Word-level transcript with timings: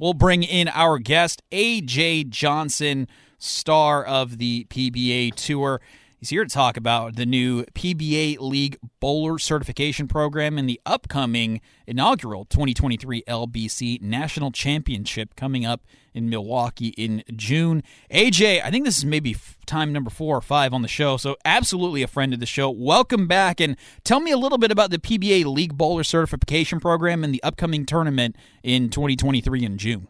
We'll 0.00 0.14
bring 0.14 0.44
in 0.44 0.68
our 0.68 1.00
guest, 1.00 1.42
AJ 1.50 2.28
Johnson, 2.28 3.08
star 3.36 4.04
of 4.04 4.38
the 4.38 4.64
PBA 4.70 5.34
Tour. 5.34 5.80
He's 6.20 6.30
here 6.30 6.44
to 6.44 6.48
talk 6.48 6.76
about 6.76 7.16
the 7.16 7.26
new 7.26 7.64
PBA 7.74 8.38
League 8.38 8.78
Bowler 9.00 9.40
Certification 9.40 10.06
Program 10.06 10.56
and 10.56 10.68
the 10.68 10.80
upcoming 10.86 11.60
inaugural 11.84 12.44
2023 12.44 13.24
LBC 13.26 14.00
National 14.00 14.52
Championship 14.52 15.34
coming 15.34 15.66
up 15.66 15.82
in 16.18 16.28
Milwaukee 16.28 16.88
in 16.88 17.22
June. 17.34 17.82
AJ, 18.10 18.62
I 18.62 18.70
think 18.70 18.84
this 18.84 18.98
is 18.98 19.04
maybe 19.04 19.36
time 19.66 19.92
number 19.92 20.10
four 20.10 20.36
or 20.36 20.40
five 20.40 20.74
on 20.74 20.82
the 20.82 20.88
show, 20.88 21.16
so 21.16 21.36
absolutely 21.44 22.02
a 22.02 22.08
friend 22.08 22.34
of 22.34 22.40
the 22.40 22.46
show. 22.46 22.68
Welcome 22.68 23.28
back 23.28 23.60
and 23.60 23.76
tell 24.04 24.20
me 24.20 24.32
a 24.32 24.36
little 24.36 24.58
bit 24.58 24.72
about 24.72 24.90
the 24.90 24.98
PBA 24.98 25.44
League 25.46 25.78
Bowler 25.78 26.02
Certification 26.02 26.80
Program 26.80 27.22
and 27.22 27.32
the 27.32 27.42
upcoming 27.42 27.86
tournament 27.86 28.36
in 28.62 28.90
2023 28.90 29.64
in 29.64 29.78
June. 29.78 30.08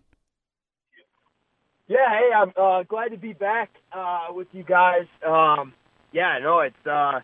Yeah, 1.86 2.09
hey, 2.09 2.30
I'm 2.34 2.52
uh, 2.56 2.83
glad 2.83 3.11
to 3.11 3.19
be 3.19 3.34
back 3.34 3.70
uh, 3.92 4.28
with 4.30 4.48
you 4.52 4.62
guys. 4.62 5.06
Um, 5.27 5.75
yeah, 6.12 6.38
no, 6.42 6.61
it's. 6.61 6.86
Uh, 6.86 7.20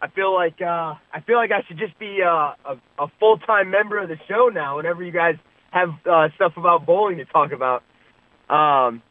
I 0.00 0.08
feel 0.14 0.34
like 0.34 0.60
uh, 0.60 0.94
I 1.12 1.20
feel 1.26 1.36
like 1.36 1.50
I 1.52 1.62
should 1.68 1.78
just 1.78 1.98
be 1.98 2.18
uh, 2.22 2.54
a, 2.64 2.76
a 2.98 3.06
full 3.20 3.38
time 3.38 3.70
member 3.70 3.98
of 3.98 4.08
the 4.08 4.18
show 4.28 4.50
now. 4.52 4.76
Whenever 4.76 5.02
you 5.02 5.12
guys 5.12 5.36
have 5.72 5.90
uh, 6.06 6.28
stuff 6.36 6.52
about 6.56 6.86
bowling 6.86 7.16
to 7.16 7.24
talk 7.24 7.52
about. 7.52 7.82
Um, 8.52 9.02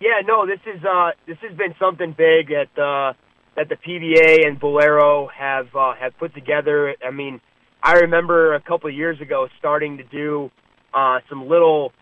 yeah, 0.00 0.20
no, 0.26 0.46
this 0.46 0.60
is 0.66 0.84
uh, 0.84 1.12
this 1.26 1.38
has 1.40 1.56
been 1.56 1.74
something 1.78 2.14
big 2.16 2.48
that 2.48 2.78
uh, 2.78 3.14
that 3.56 3.68
the 3.68 3.76
PBA 3.76 4.46
and 4.46 4.60
Bowlero 4.60 5.28
have 5.32 5.74
uh, 5.74 5.94
have 5.94 6.18
put 6.18 6.34
together. 6.34 6.94
I 7.02 7.10
mean, 7.10 7.40
I 7.82 7.94
remember 7.94 8.54
a 8.54 8.60
couple 8.60 8.90
of 8.90 8.94
years 8.94 9.20
ago 9.20 9.48
starting 9.58 9.96
to 9.96 10.04
do 10.04 10.50
uh, 10.92 11.20
some 11.30 11.48
little 11.48 11.92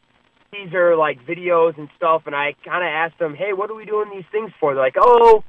teaser 0.50 0.96
like 0.96 1.24
videos 1.24 1.78
and 1.78 1.88
stuff, 1.96 2.22
and 2.26 2.34
I 2.34 2.54
kind 2.64 2.82
of 2.82 2.88
asked 2.88 3.20
them, 3.20 3.36
"Hey, 3.36 3.52
what 3.52 3.70
are 3.70 3.76
we 3.76 3.84
doing 3.84 4.10
these 4.12 4.26
things 4.32 4.50
for?" 4.58 4.74
They're 4.74 4.82
like, 4.82 4.96
"Oh." 5.00 5.44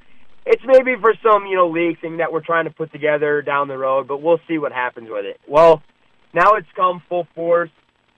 it's 0.46 0.62
maybe 0.66 0.96
for 1.00 1.14
some 1.24 1.46
you 1.46 1.56
know 1.56 1.70
league 1.70 2.00
thing 2.02 2.18
that 2.18 2.32
we're 2.32 2.44
trying 2.44 2.66
to 2.66 2.72
put 2.72 2.92
together 2.92 3.42
down 3.42 3.68
the 3.68 3.78
road, 3.78 4.08
but 4.08 4.22
we'll 4.22 4.42
see 4.48 4.58
what 4.58 4.72
happens 4.72 5.08
with 5.10 5.26
it. 5.26 5.40
Well, 5.48 5.82
now 6.34 6.56
it's 6.58 6.68
come 6.76 7.02
full 7.08 7.28
force. 7.34 7.70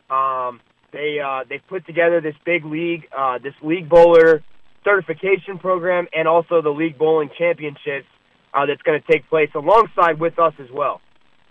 Um, 0.10 0.60
they 0.96 1.20
uh, 1.20 1.44
they've 1.48 1.68
put 1.68 1.86
together 1.86 2.22
this 2.22 2.36
big 2.46 2.66
league, 2.66 3.04
uh, 3.16 3.38
this 3.38 3.54
league 3.62 3.90
bowler 3.90 4.44
certification 4.84 5.60
program, 5.60 6.08
and 6.14 6.28
also 6.28 6.62
the 6.62 6.70
league 6.70 6.98
bowling 6.98 7.30
championships 7.38 8.08
uh, 8.54 8.66
that's 8.66 8.82
going 8.82 9.00
to 9.00 9.12
take 9.12 9.28
place 9.30 9.50
alongside 9.54 10.20
with 10.20 10.40
us 10.40 10.54
as 10.60 10.72
well. 10.74 11.02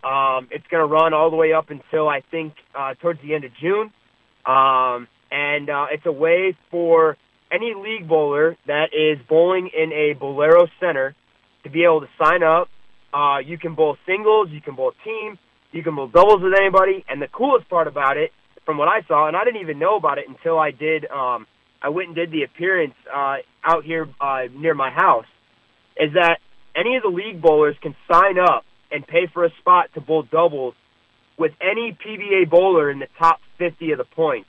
Um, 0.02 0.48
it's 0.50 0.66
going 0.68 0.80
to 0.80 0.92
run 0.92 1.12
all 1.14 1.30
the 1.30 1.36
way 1.36 1.52
up 1.52 1.70
until 1.70 2.08
I 2.08 2.22
think 2.30 2.54
uh, 2.74 2.94
towards 2.94 3.20
the 3.22 3.34
end 3.34 3.44
of 3.44 3.52
June, 3.60 3.92
um, 4.46 5.08
and 5.30 5.68
uh, 5.68 5.86
it's 5.92 6.06
a 6.06 6.12
way 6.12 6.56
for 6.70 7.16
any 7.52 7.74
league 7.74 8.08
bowler 8.08 8.56
that 8.66 8.88
is 8.92 9.24
bowling 9.28 9.70
in 9.76 9.92
a 9.92 10.14
Bowlero 10.18 10.68
center 10.80 11.14
to 11.64 11.70
be 11.70 11.84
able 11.84 12.00
to 12.00 12.08
sign 12.22 12.42
up. 12.42 12.68
Uh, 13.12 13.38
you 13.38 13.58
can 13.58 13.74
bowl 13.74 13.96
singles, 14.06 14.48
you 14.50 14.60
can 14.60 14.74
bowl 14.74 14.92
team, 15.04 15.38
you 15.72 15.82
can 15.82 15.94
bowl 15.94 16.08
doubles 16.08 16.42
with 16.42 16.52
anybody. 16.58 17.04
And 17.08 17.22
the 17.22 17.28
coolest 17.28 17.68
part 17.68 17.86
about 17.86 18.16
it, 18.16 18.32
from 18.64 18.78
what 18.78 18.88
I 18.88 19.02
saw, 19.06 19.28
and 19.28 19.36
I 19.36 19.44
didn't 19.44 19.60
even 19.60 19.78
know 19.78 19.96
about 19.96 20.18
it 20.18 20.28
until 20.28 20.58
I 20.58 20.70
did, 20.70 21.04
um, 21.10 21.46
I 21.82 21.90
went 21.90 22.08
and 22.08 22.16
did 22.16 22.30
the 22.30 22.44
appearance 22.44 22.94
uh, 23.12 23.36
out 23.62 23.84
here 23.84 24.08
uh, 24.20 24.42
near 24.54 24.74
my 24.74 24.90
house, 24.90 25.26
is 25.96 26.14
that 26.14 26.38
any 26.74 26.96
of 26.96 27.02
the 27.02 27.08
league 27.08 27.40
bowlers 27.40 27.76
can 27.82 27.94
sign 28.10 28.38
up 28.38 28.64
and 28.90 29.06
pay 29.06 29.26
for 29.32 29.44
a 29.44 29.50
spot 29.60 29.90
to 29.94 30.00
bowl 30.00 30.22
doubles 30.22 30.74
with 31.38 31.52
any 31.60 31.96
PBA 32.04 32.48
bowler 32.48 32.90
in 32.90 32.98
the 32.98 33.08
top 33.18 33.40
50 33.58 33.92
of 33.92 33.98
the 33.98 34.04
points. 34.04 34.48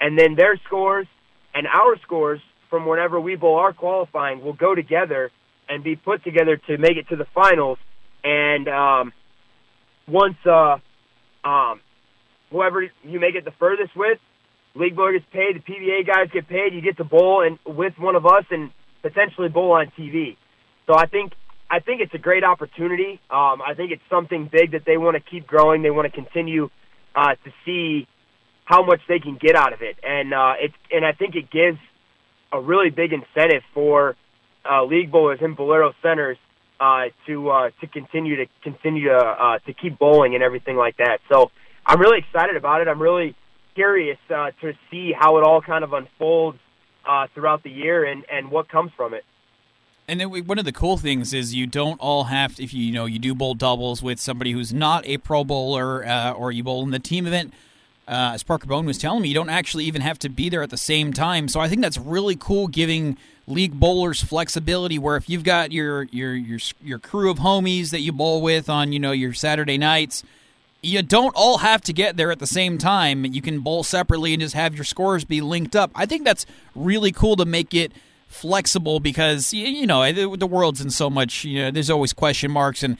And 0.00 0.18
then 0.18 0.34
their 0.36 0.58
scores 0.66 1.06
and 1.54 1.66
our 1.66 1.98
scores 2.02 2.40
from 2.70 2.86
whenever 2.86 3.20
we 3.20 3.34
bowl 3.34 3.56
our 3.56 3.72
qualifying 3.72 4.42
will 4.42 4.52
go 4.52 4.74
together 4.74 5.30
and 5.68 5.82
be 5.82 5.96
put 5.96 6.22
together 6.22 6.56
to 6.56 6.78
make 6.78 6.96
it 6.96 7.08
to 7.08 7.16
the 7.16 7.26
finals. 7.34 7.78
And 8.22 8.68
um, 8.68 9.12
once 10.06 10.36
uh, 10.46 10.76
um, 11.44 11.80
whoever 12.50 12.82
you 13.02 13.20
make 13.20 13.34
it 13.34 13.44
the 13.44 13.52
furthest 13.58 13.96
with, 13.96 14.18
league 14.74 14.96
boy 14.96 15.12
gets 15.12 15.26
paid, 15.32 15.56
the 15.56 15.60
PBA 15.60 16.06
guys 16.06 16.28
get 16.32 16.48
paid. 16.48 16.72
You 16.72 16.80
get 16.80 16.96
to 16.98 17.04
bowl 17.04 17.44
and 17.44 17.58
with 17.76 17.94
one 17.98 18.16
of 18.16 18.26
us 18.26 18.44
and 18.50 18.70
potentially 19.02 19.48
bowl 19.48 19.72
on 19.72 19.90
TV. 19.98 20.36
So 20.86 20.94
I 20.96 21.06
think 21.06 21.32
I 21.70 21.80
think 21.80 22.00
it's 22.00 22.14
a 22.14 22.18
great 22.18 22.44
opportunity. 22.44 23.20
Um, 23.30 23.60
I 23.60 23.74
think 23.76 23.92
it's 23.92 24.02
something 24.08 24.48
big 24.50 24.72
that 24.72 24.84
they 24.86 24.96
want 24.96 25.16
to 25.16 25.30
keep 25.30 25.46
growing. 25.46 25.82
They 25.82 25.90
want 25.90 26.10
to 26.10 26.12
continue 26.12 26.70
uh, 27.14 27.34
to 27.44 27.52
see 27.66 28.06
how 28.64 28.84
much 28.84 29.00
they 29.08 29.18
can 29.18 29.36
get 29.40 29.54
out 29.54 29.72
of 29.72 29.82
it, 29.82 29.96
and 30.02 30.32
uh, 30.32 30.54
it's 30.60 30.74
and 30.90 31.04
I 31.04 31.12
think 31.12 31.34
it 31.34 31.50
gives 31.50 31.78
a 32.52 32.60
really 32.60 32.90
big 32.90 33.12
incentive 33.12 33.62
for 33.74 34.16
uh, 34.70 34.84
league 34.84 35.10
bowlers 35.10 35.38
and 35.42 35.56
Bowlero 35.56 35.92
centers 36.02 36.38
uh, 36.80 37.04
to 37.26 37.50
uh, 37.50 37.70
to 37.80 37.86
continue 37.86 38.36
to 38.36 38.46
continue 38.62 39.08
to 39.08 39.16
uh, 39.16 39.58
to 39.66 39.72
keep 39.72 39.98
bowling 39.98 40.34
and 40.34 40.42
everything 40.42 40.76
like 40.76 40.96
that. 40.98 41.18
So 41.30 41.50
I'm 41.88 42.00
really 42.00 42.18
excited 42.18 42.56
about 42.56 42.82
it. 42.82 42.88
I'm 42.88 43.00
really 43.00 43.34
curious 43.74 44.18
uh, 44.28 44.50
to 44.60 44.74
see 44.90 45.12
how 45.18 45.38
it 45.38 45.44
all 45.44 45.62
kind 45.62 45.82
of 45.82 45.94
unfolds 45.94 46.58
uh, 47.08 47.26
throughout 47.34 47.62
the 47.62 47.70
year 47.70 48.04
and 48.04 48.24
and 48.30 48.50
what 48.50 48.68
comes 48.68 48.92
from 48.96 49.14
it. 49.14 49.24
And 50.06 50.20
then 50.20 50.30
one 50.46 50.58
of 50.58 50.64
the 50.64 50.72
cool 50.72 50.96
things 50.96 51.34
is 51.34 51.54
you 51.54 51.66
don't 51.66 52.00
all 52.00 52.24
have 52.24 52.56
to, 52.56 52.62
if 52.62 52.72
you, 52.72 52.82
you 52.82 52.92
know 52.92 53.06
you 53.06 53.18
do 53.18 53.34
bowl 53.34 53.54
doubles 53.54 54.02
with 54.02 54.20
somebody 54.20 54.52
who's 54.52 54.72
not 54.72 55.06
a 55.06 55.16
pro 55.16 55.44
bowler 55.44 56.06
uh, 56.06 56.32
or 56.32 56.52
you 56.52 56.62
bowl 56.62 56.82
in 56.82 56.90
the 56.90 56.98
team 56.98 57.26
event 57.26 57.54
uh, 58.08 58.32
as 58.32 58.42
Parker 58.42 58.66
Bohn 58.66 58.86
was 58.86 58.96
telling 58.96 59.20
me, 59.20 59.28
you 59.28 59.34
don't 59.34 59.50
actually 59.50 59.84
even 59.84 60.00
have 60.00 60.18
to 60.20 60.30
be 60.30 60.48
there 60.48 60.62
at 60.62 60.70
the 60.70 60.78
same 60.78 61.12
time. 61.12 61.46
So 61.46 61.60
I 61.60 61.68
think 61.68 61.82
that's 61.82 61.98
really 61.98 62.36
cool, 62.36 62.66
giving 62.66 63.18
league 63.46 63.78
bowlers 63.78 64.22
flexibility. 64.22 64.98
Where 64.98 65.16
if 65.16 65.28
you've 65.28 65.44
got 65.44 65.72
your 65.72 66.04
your 66.04 66.34
your 66.34 66.58
your 66.82 66.98
crew 66.98 67.30
of 67.30 67.38
homies 67.38 67.90
that 67.90 68.00
you 68.00 68.12
bowl 68.12 68.40
with 68.40 68.70
on 68.70 68.92
you 68.92 68.98
know 68.98 69.12
your 69.12 69.34
Saturday 69.34 69.76
nights, 69.76 70.24
you 70.82 71.02
don't 71.02 71.34
all 71.34 71.58
have 71.58 71.80
to 71.82 71.92
get 71.92 72.16
there 72.16 72.30
at 72.30 72.38
the 72.38 72.46
same 72.46 72.78
time. 72.78 73.24
You 73.24 73.42
can 73.42 73.60
bowl 73.60 73.82
separately 73.82 74.32
and 74.32 74.40
just 74.40 74.54
have 74.54 74.74
your 74.74 74.84
scores 74.84 75.24
be 75.24 75.40
linked 75.40 75.74
up. 75.74 75.90
I 75.94 76.06
think 76.06 76.24
that's 76.24 76.46
really 76.74 77.12
cool 77.12 77.36
to 77.36 77.44
make 77.44 77.74
it 77.74 77.92
flexible 78.28 79.00
because 79.00 79.54
you 79.54 79.86
know 79.86 80.12
the 80.12 80.46
world's 80.46 80.82
in 80.82 80.90
so 80.90 81.08
much 81.08 81.44
you 81.44 81.62
know 81.62 81.70
there's 81.70 81.88
always 81.88 82.12
question 82.12 82.50
marks 82.50 82.82
and 82.82 82.98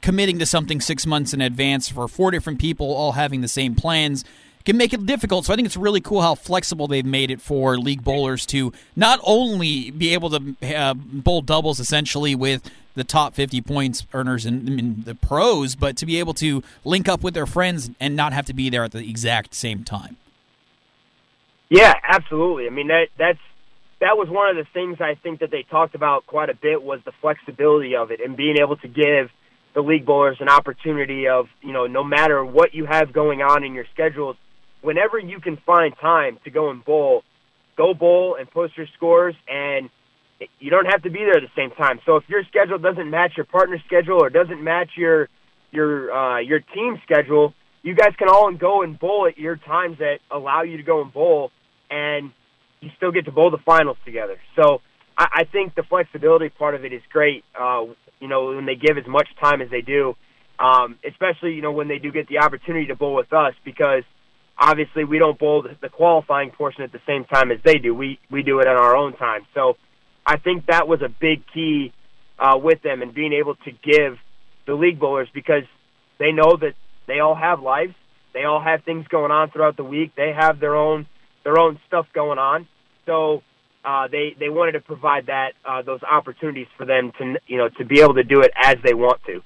committing 0.00 0.38
to 0.38 0.46
something 0.46 0.80
six 0.80 1.04
months 1.04 1.34
in 1.34 1.40
advance 1.40 1.88
for 1.88 2.06
four 2.06 2.30
different 2.30 2.60
people 2.60 2.94
all 2.94 3.12
having 3.12 3.40
the 3.40 3.48
same 3.48 3.74
plans 3.74 4.24
can 4.64 4.76
make 4.76 4.92
it 4.92 5.04
difficult 5.06 5.44
so 5.44 5.52
i 5.52 5.56
think 5.56 5.66
it's 5.66 5.76
really 5.76 6.00
cool 6.00 6.22
how 6.22 6.36
flexible 6.36 6.86
they've 6.86 7.04
made 7.04 7.32
it 7.32 7.40
for 7.40 7.76
league 7.78 8.04
bowlers 8.04 8.46
to 8.46 8.72
not 8.94 9.18
only 9.24 9.90
be 9.90 10.14
able 10.14 10.30
to 10.30 10.54
uh, 10.76 10.94
bowl 10.94 11.42
doubles 11.42 11.80
essentially 11.80 12.36
with 12.36 12.62
the 13.00 13.04
top 13.04 13.34
50 13.34 13.60
points 13.62 14.06
earners 14.12 14.44
in, 14.44 14.78
in 14.78 15.02
the 15.04 15.14
pros 15.14 15.74
but 15.74 15.96
to 15.96 16.06
be 16.06 16.18
able 16.18 16.34
to 16.34 16.62
link 16.84 17.08
up 17.08 17.22
with 17.22 17.34
their 17.34 17.46
friends 17.46 17.90
and 17.98 18.14
not 18.14 18.32
have 18.32 18.44
to 18.46 18.54
be 18.54 18.68
there 18.68 18.84
at 18.84 18.92
the 18.92 19.08
exact 19.08 19.54
same 19.54 19.84
time. 19.84 20.16
Yeah 21.70 21.94
absolutely. 22.04 22.66
I 22.66 22.70
mean 22.70 22.88
that 22.88 23.08
that's 23.18 23.38
that 24.00 24.16
was 24.16 24.28
one 24.28 24.48
of 24.48 24.56
the 24.56 24.70
things 24.72 24.98
I 25.00 25.14
think 25.14 25.40
that 25.40 25.50
they 25.50 25.62
talked 25.62 25.94
about 25.94 26.26
quite 26.26 26.50
a 26.50 26.54
bit 26.54 26.82
was 26.82 27.00
the 27.04 27.12
flexibility 27.20 27.96
of 27.96 28.10
it 28.10 28.20
and 28.20 28.36
being 28.36 28.56
able 28.58 28.76
to 28.76 28.88
give 28.88 29.30
the 29.74 29.80
league 29.80 30.04
bowlers 30.04 30.38
an 30.40 30.48
opportunity 30.48 31.28
of, 31.28 31.46
you 31.62 31.72
know, 31.72 31.86
no 31.86 32.02
matter 32.02 32.44
what 32.44 32.74
you 32.74 32.86
have 32.86 33.12
going 33.12 33.40
on 33.40 33.62
in 33.62 33.74
your 33.74 33.84
schedules, 33.92 34.36
whenever 34.80 35.18
you 35.18 35.40
can 35.40 35.56
find 35.58 35.94
time 36.00 36.38
to 36.44 36.50
go 36.50 36.70
and 36.70 36.84
bowl, 36.84 37.22
go 37.76 37.94
bowl 37.94 38.36
and 38.38 38.50
post 38.50 38.76
your 38.76 38.86
scores 38.96 39.34
and 39.48 39.90
you 40.58 40.70
don't 40.70 40.86
have 40.86 41.02
to 41.02 41.10
be 41.10 41.20
there 41.20 41.36
at 41.36 41.42
the 41.42 41.52
same 41.56 41.70
time. 41.72 42.00
So 42.06 42.16
if 42.16 42.24
your 42.28 42.42
schedule 42.44 42.78
doesn't 42.78 43.08
match 43.10 43.32
your 43.36 43.46
partner's 43.46 43.82
schedule 43.86 44.22
or 44.22 44.30
doesn't 44.30 44.62
match 44.62 44.90
your 44.96 45.28
your 45.70 46.12
uh, 46.12 46.38
your 46.40 46.60
team 46.60 47.00
schedule, 47.04 47.54
you 47.82 47.94
guys 47.94 48.12
can 48.18 48.28
all 48.28 48.52
go 48.52 48.82
and 48.82 48.98
bowl 48.98 49.26
at 49.26 49.38
your 49.38 49.56
times 49.56 49.98
that 49.98 50.18
allow 50.30 50.62
you 50.62 50.76
to 50.76 50.82
go 50.82 51.02
and 51.02 51.12
bowl 51.12 51.50
and 51.90 52.32
you 52.80 52.90
still 52.96 53.12
get 53.12 53.26
to 53.26 53.32
bowl 53.32 53.50
the 53.50 53.58
finals 53.64 53.98
together. 54.04 54.38
So 54.56 54.80
I, 55.16 55.26
I 55.32 55.44
think 55.44 55.74
the 55.74 55.82
flexibility 55.82 56.48
part 56.48 56.74
of 56.74 56.84
it 56.84 56.92
is 56.92 57.02
great. 57.12 57.44
Uh, 57.58 57.86
you 58.20 58.28
know, 58.28 58.54
when 58.54 58.66
they 58.66 58.76
give 58.76 58.96
as 58.98 59.06
much 59.06 59.28
time 59.42 59.60
as 59.60 59.70
they 59.70 59.80
do, 59.82 60.14
um, 60.58 60.98
especially 61.08 61.54
you 61.54 61.62
know 61.62 61.72
when 61.72 61.88
they 61.88 61.98
do 61.98 62.10
get 62.12 62.28
the 62.28 62.38
opportunity 62.38 62.86
to 62.86 62.96
bowl 62.96 63.14
with 63.14 63.32
us, 63.32 63.54
because 63.64 64.04
obviously 64.58 65.04
we 65.04 65.18
don't 65.18 65.38
bowl 65.38 65.62
the, 65.62 65.76
the 65.80 65.88
qualifying 65.88 66.50
portion 66.50 66.82
at 66.82 66.92
the 66.92 67.00
same 67.06 67.24
time 67.24 67.50
as 67.50 67.58
they 67.64 67.78
do. 67.78 67.94
We 67.94 68.18
we 68.30 68.42
do 68.42 68.60
it 68.60 68.66
on 68.66 68.76
our 68.76 68.96
own 68.96 69.16
time. 69.16 69.42
So 69.54 69.76
I 70.30 70.36
think 70.36 70.66
that 70.66 70.86
was 70.86 71.02
a 71.02 71.08
big 71.08 71.42
key 71.52 71.92
uh, 72.38 72.56
with 72.56 72.82
them 72.82 73.02
and 73.02 73.12
being 73.12 73.32
able 73.32 73.56
to 73.56 73.72
give 73.72 74.16
the 74.64 74.74
league 74.74 75.00
bowlers 75.00 75.26
because 75.34 75.64
they 76.20 76.30
know 76.30 76.56
that 76.56 76.74
they 77.08 77.18
all 77.18 77.34
have 77.34 77.60
lives. 77.60 77.94
They 78.32 78.44
all 78.44 78.62
have 78.62 78.84
things 78.84 79.08
going 79.08 79.32
on 79.32 79.50
throughout 79.50 79.76
the 79.76 79.82
week. 79.82 80.12
They 80.16 80.32
have 80.32 80.60
their 80.60 80.76
own 80.76 81.06
their 81.42 81.58
own 81.58 81.80
stuff 81.88 82.06
going 82.14 82.38
on. 82.38 82.68
So 83.06 83.42
uh, 83.84 84.06
they 84.06 84.36
they 84.38 84.48
wanted 84.48 84.72
to 84.72 84.80
provide 84.80 85.26
that 85.26 85.54
uh, 85.68 85.82
those 85.82 86.00
opportunities 86.04 86.68
for 86.78 86.86
them 86.86 87.10
to 87.18 87.34
you 87.48 87.58
know 87.58 87.68
to 87.78 87.84
be 87.84 88.00
able 88.00 88.14
to 88.14 88.22
do 88.22 88.42
it 88.42 88.52
as 88.56 88.76
they 88.84 88.94
want 88.94 89.20
to. 89.26 89.42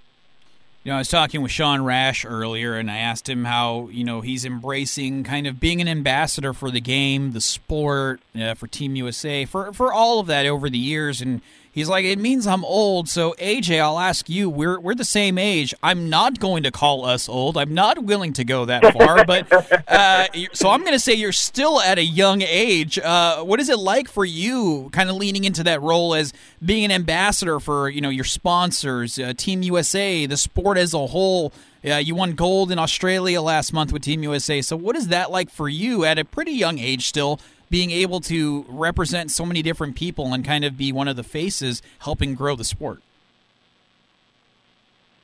You 0.85 0.91
know, 0.91 0.97
I 0.97 0.99
was 0.99 1.09
talking 1.09 1.41
with 1.41 1.51
Sean 1.51 1.83
Rash 1.83 2.27
earlier, 2.27 2.75
and 2.75 2.91
I 2.91 2.99
asked 2.99 3.27
him 3.27 3.47
how 3.47 3.89
you 3.91 4.05
know 4.05 4.21
he's 4.21 4.45
embracing 4.45 5.25
kind 5.25 5.47
of 5.47 5.59
being 5.59 5.81
an 5.81 5.89
ambassador 5.89 6.53
for 6.53 6.71
the 6.71 6.81
game, 6.81 7.33
the 7.33 7.41
sport, 7.41 8.21
uh, 8.39 8.53
for 8.53 8.67
Team 8.67 8.95
USA, 8.95 9.47
for 9.47 9.73
for 9.73 9.95
all 9.95 10.21
of 10.21 10.27
that 10.27 10.45
over 10.45 10.69
the 10.69 10.77
years, 10.77 11.23
and 11.23 11.41
He's 11.75 11.89
like, 11.89 12.05
it 12.05 12.21
means 12.21 12.47
I'm 12.47 12.65
old. 12.65 13.09
So 13.09 13.35
AJ, 13.41 13.81
I'll 13.81 13.99
ask 13.99 14.29
you. 14.29 14.49
We're 14.49 14.79
we're 14.79 14.95
the 14.95 15.05
same 15.05 15.39
age. 15.39 15.75
I'm 15.83 16.09
not 16.09 16.39
going 16.39 16.63
to 16.63 16.71
call 16.71 17.05
us 17.05 17.29
old. 17.29 17.57
I'm 17.57 17.75
not 17.75 18.05
willing 18.05 18.33
to 18.35 18.45
go 18.45 18.65
that 18.67 18.93
far. 18.93 19.25
but 19.25 19.53
uh, 19.89 20.29
so 20.53 20.71
I'm 20.71 20.83
going 20.83 20.93
to 20.93 21.01
say 21.01 21.15
you're 21.15 21.33
still 21.33 21.81
at 21.81 21.99
a 21.99 22.05
young 22.05 22.43
age. 22.43 22.97
Uh, 23.01 23.43
what 23.43 23.59
is 23.59 23.69
it 23.69 23.81
like 23.81 24.07
for 24.07 24.25
you, 24.25 24.89
kind 24.93 25.11
of 25.11 25.17
leaning 25.17 25.43
into 25.43 25.65
that 25.65 25.83
role 25.83 26.15
as 26.15 26.33
being 26.65 26.85
an 26.85 26.93
ambassador 26.93 27.59
for 27.59 27.89
you 27.89 28.01
know 28.01 28.09
your 28.09 28.23
sponsors, 28.23 29.19
uh, 29.19 29.33
Team 29.37 29.63
USA, 29.63 30.27
the 30.27 30.37
sport 30.37 30.79
as 30.79 30.95
a 30.95 31.09
whole? 31.09 31.53
Uh, 31.85 31.97
you 31.97 32.15
won 32.15 32.35
gold 32.35 32.71
in 32.71 32.79
Australia 32.79 33.43
last 33.43 33.73
month 33.73 33.93
with 33.93 34.03
Team 34.03 34.23
USA. 34.23 34.63
So, 34.63 34.77
what 34.77 34.95
is 34.95 35.09
that 35.09 35.33
like 35.33 35.51
for 35.51 35.69
you 35.69 36.05
at 36.05 36.21
a 36.21 36.25
pretty 36.25 36.53
young 36.53 36.79
age 36.79 37.09
still 37.09 37.41
being 37.75 37.91
able 37.91 38.21
to 38.21 38.65
represent 38.69 39.33
so 39.33 39.45
many 39.45 39.61
different 39.61 39.97
people 39.97 40.33
and 40.33 40.45
kind 40.45 40.65
of 40.65 40.77
be 40.77 40.93
one 40.93 41.09
of 41.09 41.17
the 41.17 41.25
faces 41.25 41.83
helping 41.99 42.33
grow 42.33 42.55
the 42.55 42.63
sport. 42.63 43.03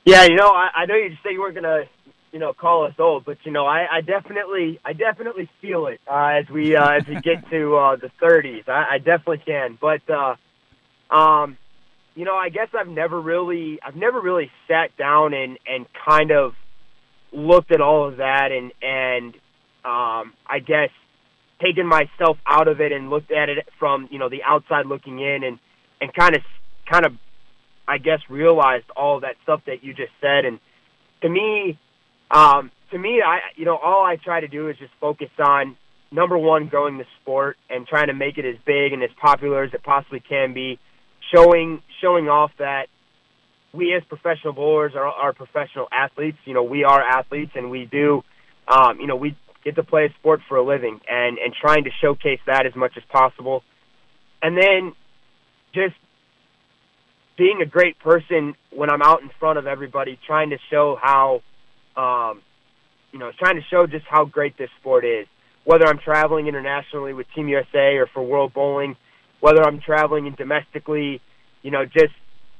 Yeah, 0.03 0.23
you 0.25 0.35
know, 0.35 0.49
I, 0.49 0.69
I 0.75 0.85
know 0.85 0.95
you 0.95 1.15
say 1.23 1.31
you 1.31 1.39
weren't 1.39 1.55
gonna, 1.55 1.85
you 2.33 2.39
know, 2.39 2.51
call 2.51 2.83
us 2.83 2.93
old, 2.99 3.23
but 3.23 3.37
you 3.45 3.53
know, 3.53 3.65
I, 3.65 3.87
I 3.89 4.01
definitely, 4.01 4.81
I 4.83 4.91
definitely 4.91 5.49
feel 5.61 5.87
it 5.87 6.01
uh, 6.05 6.41
as 6.41 6.49
we 6.49 6.75
uh, 6.75 6.89
as 6.89 7.07
we 7.07 7.21
get 7.21 7.49
to 7.51 7.77
uh, 7.77 7.95
the 7.95 8.11
30s. 8.21 8.67
I, 8.67 8.95
I 8.95 8.97
definitely 8.97 9.43
can, 9.45 9.77
but 9.79 10.01
uh, 10.09 10.35
um, 11.09 11.57
you 12.15 12.25
know, 12.25 12.35
I 12.35 12.49
guess 12.49 12.67
I've 12.77 12.89
never 12.89 13.21
really, 13.21 13.79
I've 13.81 13.95
never 13.95 14.19
really 14.19 14.51
sat 14.67 14.97
down 14.97 15.33
and 15.33 15.57
and 15.65 15.85
kind 16.05 16.31
of 16.31 16.55
looked 17.31 17.71
at 17.71 17.79
all 17.79 18.09
of 18.09 18.17
that 18.17 18.51
and 18.51 18.73
and 18.81 19.35
um, 19.85 20.33
I 20.45 20.59
guess 20.59 20.89
taken 21.61 21.85
myself 21.87 22.37
out 22.45 22.67
of 22.67 22.81
it 22.81 22.91
and 22.91 23.09
looked 23.09 23.31
at 23.31 23.49
it 23.49 23.67
from 23.79 24.07
you 24.11 24.19
know 24.19 24.29
the 24.29 24.43
outside 24.43 24.85
looking 24.85 25.19
in 25.19 25.43
and 25.43 25.59
and 25.99 26.13
kind 26.13 26.35
of 26.35 26.41
kind 26.89 27.05
of 27.05 27.13
I 27.87 27.97
guess 27.97 28.19
realized 28.29 28.85
all 28.95 29.19
that 29.21 29.35
stuff 29.43 29.61
that 29.67 29.83
you 29.83 29.93
just 29.93 30.11
said. 30.21 30.45
And 30.45 30.59
to 31.21 31.29
me 31.29 31.79
um 32.29 32.71
to 32.91 32.97
me 32.97 33.21
I 33.25 33.39
you 33.55 33.65
know 33.65 33.77
all 33.77 34.03
I 34.03 34.17
try 34.17 34.41
to 34.41 34.47
do 34.47 34.69
is 34.69 34.77
just 34.77 34.91
focus 34.99 35.29
on 35.39 35.77
number 36.11 36.37
one 36.37 36.67
growing 36.67 36.97
the 36.97 37.05
sport 37.21 37.57
and 37.69 37.87
trying 37.87 38.07
to 38.07 38.13
make 38.13 38.37
it 38.37 38.45
as 38.45 38.55
big 38.65 38.93
and 38.93 39.03
as 39.03 39.09
popular 39.21 39.63
as 39.63 39.73
it 39.73 39.83
possibly 39.83 40.19
can 40.19 40.53
be 40.53 40.79
showing 41.33 41.81
showing 42.01 42.27
off 42.27 42.51
that 42.59 42.87
we 43.73 43.93
as 43.95 44.03
professional 44.09 44.51
bowlers 44.51 44.93
are, 44.95 45.05
are 45.05 45.31
professional 45.31 45.87
athletes. 45.91 46.37
You 46.45 46.53
know 46.53 46.63
we 46.63 46.83
are 46.83 47.01
athletes 47.01 47.51
and 47.55 47.69
we 47.69 47.85
do 47.85 48.23
um 48.67 48.99
you 48.99 49.07
know 49.07 49.15
we 49.15 49.35
get 49.63 49.75
to 49.75 49.83
play 49.83 50.05
a 50.05 50.13
sport 50.19 50.41
for 50.47 50.57
a 50.57 50.63
living 50.63 50.99
and 51.07 51.37
and 51.37 51.53
trying 51.53 51.83
to 51.83 51.91
showcase 52.01 52.39
that 52.47 52.65
as 52.65 52.75
much 52.75 52.93
as 52.97 53.03
possible. 53.09 53.63
And 54.41 54.57
then 54.57 54.93
just 55.73 55.95
being 57.37 57.59
a 57.61 57.65
great 57.65 57.97
person 57.99 58.55
when 58.71 58.89
I'm 58.89 59.01
out 59.01 59.21
in 59.21 59.29
front 59.39 59.57
of 59.57 59.67
everybody 59.67 60.19
trying 60.27 60.51
to 60.51 60.57
show 60.69 60.97
how 61.01 61.41
um 61.95 62.41
you 63.11 63.19
know 63.19 63.31
trying 63.37 63.55
to 63.55 63.63
show 63.69 63.87
just 63.87 64.05
how 64.09 64.25
great 64.25 64.57
this 64.57 64.69
sport 64.79 65.05
is. 65.05 65.27
Whether 65.63 65.85
I'm 65.85 65.99
traveling 65.99 66.47
internationally 66.47 67.13
with 67.13 67.27
Team 67.35 67.47
USA 67.47 67.97
or 67.97 68.07
for 68.13 68.23
World 68.23 68.53
Bowling 68.53 68.95
whether 69.41 69.63
I'm 69.63 69.81
traveling 69.81 70.33
domestically 70.37 71.19
you 71.61 71.71
know 71.71 71.83
just 71.85 72.13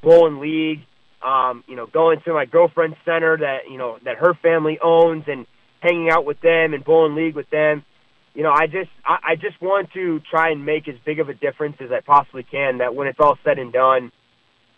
bowling 0.04 0.40
league 0.40 0.82
um 1.24 1.64
you 1.68 1.76
know 1.76 1.86
going 1.86 2.20
to 2.26 2.34
my 2.34 2.46
girlfriend's 2.46 2.98
center 3.06 3.38
that 3.38 3.70
you 3.70 3.78
know 3.78 3.98
that 4.04 4.18
her 4.18 4.34
family 4.34 4.78
owns 4.84 5.24
and 5.28 5.46
hanging 5.82 6.10
out 6.10 6.26
with 6.26 6.40
them 6.42 6.74
and 6.74 6.86
bowling 6.86 7.16
league 7.16 7.36
with 7.36 7.50
them. 7.50 7.84
You 8.34 8.44
know, 8.44 8.52
I 8.52 8.68
just 8.68 8.90
I, 9.06 9.32
I 9.32 9.36
just 9.36 9.62
want 9.62 9.92
to 9.94 10.22
try 10.32 10.52
and 10.52 10.66
make 10.66 10.88
as 10.88 10.96
big 11.06 11.20
of 11.20 11.28
a 11.28 11.34
difference 11.34 11.78
as 11.82 11.92
I 11.92 12.00
possibly 12.00 12.44
can. 12.44 12.78
That 12.78 12.96
when 12.96 13.08
it's 13.08 13.20
all 13.20 13.38
said 13.44 13.60
and 13.60 13.74
done, 13.74 14.12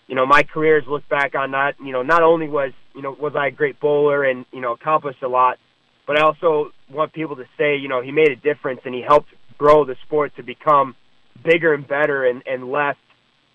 you 0.08 0.16
know, 0.16 0.26
my 0.26 0.44
career 0.44 0.80
is 0.80 0.86
looked 0.88 1.10
back 1.10 1.36
on 1.36 1.52
not 1.52 1.76
you 1.84 1.92
know 1.92 2.02
not 2.02 2.24
only 2.24 2.48
was 2.48 2.72
you 2.96 3.02
know 3.02 3.16
was 3.20 3.34
I 3.36 3.48
a 3.48 3.52
great 3.52 3.80
bowler 3.80 4.24
and 4.24 4.46
you 4.52 4.62
know 4.62 4.74
accomplished 4.74 5.22
a 5.22 5.28
lot, 5.28 5.58
but 6.08 6.18
I 6.18 6.24
also 6.24 6.72
want 6.90 7.14
people 7.14 7.36
to 7.36 7.46
say 7.58 7.78
you 7.78 7.90
know 7.90 8.02
he 8.02 8.12
made 8.12 8.30
a 8.30 8.36
difference 8.36 8.82
and 8.86 8.96
he 8.96 9.04
helped 9.08 9.30
grow 9.58 9.86
the 9.86 9.96
sport 10.06 10.36
to 10.38 10.44
become 10.44 10.96
bigger 11.44 11.74
and 11.74 11.88
better 11.88 12.26
and 12.26 12.42
and 12.48 12.72
left 12.72 13.00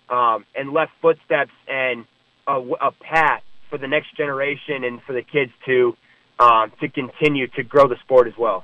um, 0.09 0.45
and 0.55 0.71
left 0.71 0.91
footsteps 1.01 1.51
and 1.67 2.05
a, 2.47 2.53
a 2.53 2.91
path 2.91 3.41
for 3.69 3.77
the 3.77 3.87
next 3.87 4.15
generation 4.17 4.83
and 4.83 5.01
for 5.05 5.13
the 5.13 5.21
kids 5.21 5.51
to 5.65 5.93
um, 6.39 6.71
to 6.79 6.87
continue 6.89 7.47
to 7.47 7.63
grow 7.63 7.87
the 7.87 7.97
sport 7.97 8.27
as 8.27 8.37
well. 8.37 8.63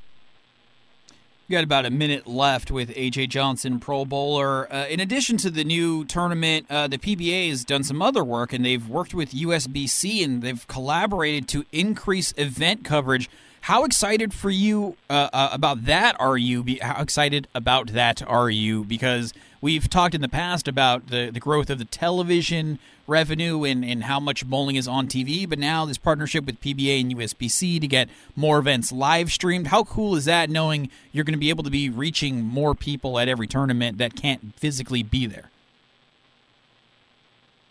We 1.48 1.54
got 1.54 1.64
about 1.64 1.86
a 1.86 1.92
minute 1.92 2.26
left 2.26 2.72
with 2.72 2.90
AJ 2.96 3.30
Johnson, 3.30 3.80
Pro 3.80 4.04
Bowler. 4.04 4.72
Uh, 4.74 4.88
in 4.88 5.00
addition 5.00 5.38
to 5.38 5.52
the 5.52 5.64
new 5.64 6.04
tournament, 6.04 6.66
uh, 6.72 6.88
the 6.88 6.98
PBA 6.98 7.50
has 7.50 7.64
done 7.64 7.84
some 7.84 8.02
other 8.02 8.24
work, 8.24 8.52
and 8.52 8.66
they've 8.66 8.88
worked 8.90 9.14
with 9.14 9.32
USBC 9.32 10.24
and 10.24 10.42
they've 10.42 10.66
collaborated 10.68 11.48
to 11.50 11.64
increase 11.72 12.34
event 12.38 12.84
coverage. 12.84 13.30
How 13.62 13.84
excited 13.84 14.34
for 14.34 14.50
you 14.50 14.96
uh, 15.08 15.30
uh 15.34 15.50
about 15.52 15.86
that 15.86 16.16
are 16.20 16.38
you? 16.38 16.66
How 16.82 17.02
excited 17.02 17.48
about 17.54 17.94
that 17.94 18.24
are 18.28 18.50
you? 18.50 18.84
Because 18.84 19.32
We've 19.66 19.90
talked 19.90 20.14
in 20.14 20.22
the 20.22 20.30
past 20.30 20.68
about 20.68 21.08
the, 21.08 21.32
the 21.34 21.40
growth 21.40 21.72
of 21.72 21.80
the 21.80 21.86
television 21.86 22.78
revenue 23.08 23.64
and, 23.64 23.84
and 23.84 24.04
how 24.04 24.20
much 24.20 24.46
bowling 24.46 24.76
is 24.76 24.88
on 24.88 25.08
TV, 25.08 25.50
but 25.50 25.58
now 25.58 25.86
this 25.86 25.98
partnership 25.98 26.46
with 26.46 26.62
PBA 26.62 27.02
and 27.02 27.16
USBC 27.16 27.82
to 27.82 27.88
get 27.88 28.08
more 28.36 28.60
events 28.60 28.92
live 28.92 29.32
streamed. 29.32 29.66
How 29.66 29.84
cool 29.84 30.16
is 30.16 30.26
that 30.26 30.52
knowing 30.52 30.92
you're 31.12 31.24
going 31.24 31.34
to 31.34 31.40
be 31.40 31.50
able 31.50 31.64
to 31.64 31.72
be 31.72 31.90
reaching 31.90 32.44
more 32.44 32.76
people 32.76 33.18
at 33.18 33.28
every 33.28 33.48
tournament 33.48 33.98
that 33.98 34.16
can't 34.16 34.54
physically 34.56 35.02
be 35.02 35.26
there? 35.26 35.50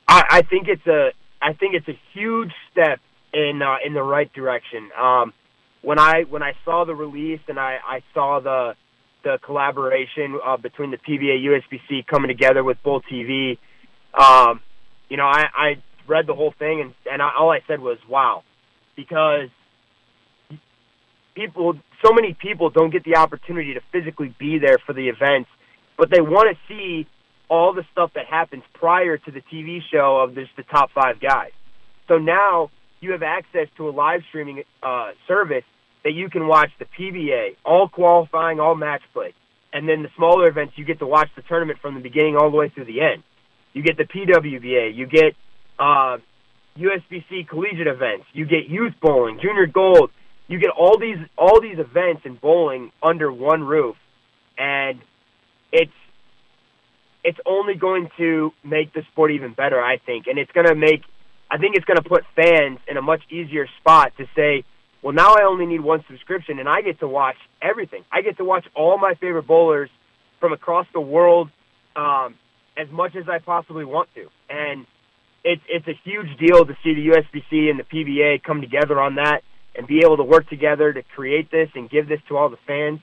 I, 0.09 0.25
I 0.29 0.43
think 0.43 0.67
it's 0.67 0.89
a 0.89 1.13
I 1.41 1.53
think 1.53 1.77
it's 1.77 1.87
a 1.87 1.99
huge 2.13 2.51
step 2.73 2.99
in 3.33 3.63
uh, 3.63 3.77
in 3.87 3.95
the 3.95 4.03
right 4.03 4.33
direction. 4.33 4.91
Um, 5.01 5.33
when 5.83 6.01
I 6.01 6.25
when 6.25 6.43
I 6.43 6.55
saw 6.65 6.85
the 6.85 6.97
release 6.97 7.43
and 7.47 7.61
I, 7.61 7.79
I 7.87 8.03
saw 8.13 8.41
the 8.41 8.75
the 9.25 9.39
collaboration 9.43 10.39
uh, 10.45 10.57
between 10.57 10.91
the 10.91 10.99
PBA 10.99 11.45
USBC 11.45 12.07
coming 12.07 12.29
together 12.29 12.63
with 12.63 12.79
BowlTV. 12.85 13.59
Um, 14.15 14.61
you 15.09 15.17
know, 15.17 15.27
I, 15.27 15.47
I 15.55 15.83
read 16.07 16.27
the 16.27 16.35
whole 16.35 16.55
thing 16.59 16.81
and 16.81 16.95
and 17.11 17.21
I, 17.21 17.33
all 17.37 17.51
I 17.51 17.61
said 17.67 17.81
was 17.81 17.99
wow, 18.09 18.45
because 18.95 19.49
people, 21.35 21.75
so 22.05 22.13
many 22.13 22.35
people 22.35 22.71
don't 22.71 22.91
get 22.91 23.05
the 23.05 23.17
opportunity 23.17 23.75
to 23.75 23.81
physically 23.93 24.35
be 24.39 24.59
there 24.59 24.79
for 24.87 24.93
the 24.93 25.09
events, 25.09 25.51
but 25.97 26.11
they 26.11 26.21
want 26.21 26.57
to 26.57 26.59
see 26.69 27.07
all 27.49 27.73
the 27.75 27.85
stuff 27.93 28.13
that 28.15 28.27
happens 28.27 28.63
prior 28.73 29.19
to 29.19 29.31
the 29.31 29.41
TV 29.41 29.81
show 29.93 30.19
of 30.19 30.35
just 30.35 30.51
the 30.57 30.63
top 30.63 30.91
five 30.93 31.21
guys. 31.21 31.53
So 32.09 32.19
now 32.19 32.71
you 33.01 33.13
have 33.13 33.23
access 33.23 33.69
to 33.77 33.89
a 33.89 33.93
live 33.93 34.23
streaming 34.29 34.63
uh, 34.83 35.11
service 35.29 35.65
that 36.05 36.13
you 36.13 36.29
can 36.29 36.47
watch 36.47 36.71
the 36.79 36.85
PBA, 36.85 37.57
all 37.65 37.89
qualifying, 37.89 38.61
all 38.61 38.75
match 38.75 39.03
play. 39.13 39.35
And 39.73 39.89
then 39.89 40.03
the 40.03 40.11
smaller 40.17 40.47
events, 40.47 40.75
you 40.77 40.85
get 40.85 41.01
to 41.01 41.07
watch 41.07 41.29
the 41.35 41.43
tournament 41.43 41.81
from 41.81 41.95
the 41.95 42.01
beginning 42.01 42.37
all 42.37 42.51
the 42.51 42.57
way 42.57 42.69
through 42.69 42.85
the 42.85 43.01
end. 43.01 43.25
You 43.73 43.83
get 43.83 43.97
the 43.97 44.05
PWBA, 44.05 44.95
you 44.95 45.07
get 45.07 45.35
uh, 45.79 46.19
USBC 46.79 47.49
collegiate 47.49 47.89
events, 47.89 48.27
you 48.33 48.47
get 48.47 48.69
youth 48.69 48.93
bowling, 49.03 49.41
junior 49.43 49.67
gold. 49.67 50.11
You 50.47 50.61
get 50.61 50.71
all 50.71 50.99
these 50.99 51.17
all 51.39 51.61
these 51.61 51.79
events 51.79 52.23
in 52.27 52.35
bowling 52.37 52.93
under 53.03 53.33
one 53.33 53.65
roof, 53.65 53.97
and 54.59 55.01
it's 55.73 55.91
it's 57.25 57.39
only 57.47 57.75
going 57.75 58.11
to 58.19 58.53
make 58.63 58.93
the 58.93 59.03
sport 59.11 59.31
even 59.31 59.55
better, 59.55 59.83
I 59.83 59.97
think, 59.97 60.27
and 60.27 60.39
it's 60.39 60.53
going 60.53 60.67
to 60.67 60.75
make 60.75 61.03
I 61.51 61.57
think 61.57 61.77
it's 61.77 61.87
going 61.87 61.97
to 61.97 62.09
put 62.09 62.25
fans 62.37 62.79
in 62.87 62.97
a 62.97 63.03
much 63.03 63.23
easier 63.31 63.67
spot 63.81 64.13
to 64.19 64.27
say, 64.37 64.65
well, 65.05 65.13
now 65.13 65.35
I 65.35 65.43
only 65.43 65.67
need 65.67 65.83
one 65.83 66.03
subscription, 66.09 66.59
and 66.59 66.67
I 66.67 66.81
get 66.81 67.01
to 67.01 67.07
watch 67.07 67.37
everything. 67.61 68.05
I 68.11 68.23
get 68.23 68.39
to 68.39 68.45
watch 68.45 68.65
all 68.75 68.97
my 68.97 69.13
favorite 69.13 69.47
bowlers 69.47 69.91
from 70.41 70.55
across 70.55 70.87
the 70.95 71.01
world 71.01 71.51
um, 71.95 72.37
as 72.75 72.89
much 72.91 73.15
as 73.15 73.29
I 73.29 73.39
possibly 73.39 73.85
want 73.85 74.09
to, 74.15 74.31
and 74.49 74.87
it's 75.45 75.61
it's 75.69 75.87
a 75.87 76.01
huge 76.05 76.39
deal 76.39 76.65
to 76.65 76.75
see 76.83 76.95
the 76.95 77.09
USBC 77.09 77.69
and 77.69 77.79
the 77.79 77.85
PBA 77.85 78.43
come 78.43 78.63
together 78.63 78.99
on 78.99 79.17
that 79.17 79.43
and 79.75 79.87
be 79.87 79.99
able 79.99 80.17
to 80.17 80.25
work 80.25 80.49
together 80.49 80.91
to 80.95 81.03
create 81.03 81.51
this 81.51 81.69
and 81.75 81.91
give 81.91 82.09
this 82.09 82.21
to 82.29 82.39
all 82.39 82.49
the 82.49 82.57
fans. 82.67 83.01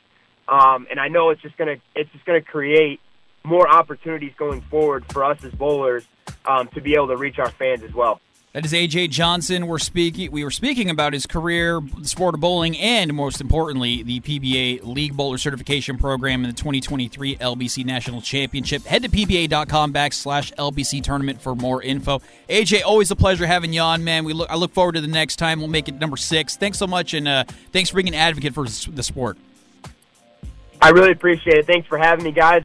Um, 0.47 0.87
and 0.89 0.99
I 0.99 1.07
know 1.07 1.29
it's 1.29 1.41
just 1.43 1.55
gonna 1.55 1.75
it's 1.95 2.11
just 2.13 2.25
gonna 2.25 2.41
create 2.41 2.99
more 3.43 3.69
opportunities 3.69 4.33
going 4.39 4.61
forward 4.61 5.05
for 5.13 5.23
us 5.23 5.43
as 5.43 5.51
bowlers 5.51 6.07
um, 6.45 6.67
to 6.69 6.81
be 6.81 6.95
able 6.95 7.09
to 7.09 7.17
reach 7.17 7.37
our 7.37 7.51
fans 7.51 7.83
as 7.83 7.93
well. 7.93 8.19
That 8.53 8.65
is 8.65 8.73
AJ 8.73 9.11
Johnson. 9.11 9.65
We're 9.65 9.79
speaking. 9.79 10.29
We 10.29 10.43
were 10.43 10.51
speaking 10.51 10.89
about 10.89 11.13
his 11.13 11.25
career, 11.25 11.79
the 11.79 12.07
sport 12.07 12.35
of 12.35 12.41
bowling, 12.41 12.77
and 12.77 13.13
most 13.13 13.39
importantly, 13.39 14.03
the 14.03 14.19
PBA 14.19 14.83
League 14.83 15.15
Bowler 15.15 15.37
Certification 15.37 15.97
Program 15.97 16.43
in 16.43 16.49
the 16.49 16.55
2023 16.57 17.37
LBC 17.37 17.85
National 17.85 18.19
Championship. 18.21 18.83
Head 18.83 19.03
to 19.03 19.09
pba.com 19.09 19.93
backslash 19.93 20.53
LBC 20.55 21.01
tournament 21.01 21.41
for 21.41 21.55
more 21.55 21.81
info. 21.81 22.21
AJ, 22.49 22.83
always 22.83 23.09
a 23.09 23.15
pleasure 23.15 23.47
having 23.47 23.71
you 23.71 23.79
on, 23.79 24.03
man. 24.03 24.25
We 24.25 24.33
look. 24.33 24.49
I 24.51 24.57
look 24.57 24.73
forward 24.73 24.95
to 24.95 25.01
the 25.01 25.07
next 25.07 25.37
time. 25.37 25.59
We'll 25.59 25.69
make 25.69 25.87
it 25.87 25.97
number 25.97 26.17
six. 26.17 26.57
Thanks 26.57 26.77
so 26.77 26.87
much, 26.87 27.13
and 27.13 27.29
uh, 27.29 27.45
thanks 27.71 27.89
for 27.89 27.95
being 27.95 28.09
an 28.09 28.15
advocate 28.15 28.53
for 28.53 28.65
the 28.65 29.03
sport. 29.03 29.37
I 30.81 30.89
really 30.89 31.11
appreciate 31.11 31.57
it. 31.57 31.67
Thanks 31.67 31.87
for 31.87 31.97
having 31.97 32.25
me, 32.25 32.33
guys. 32.33 32.59